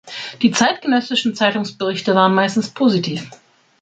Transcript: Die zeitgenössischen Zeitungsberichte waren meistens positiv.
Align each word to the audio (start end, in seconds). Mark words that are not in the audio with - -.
Die 0.41 0.49
zeitgenössischen 0.49 1.35
Zeitungsberichte 1.35 2.15
waren 2.15 2.33
meistens 2.33 2.71
positiv. 2.71 3.29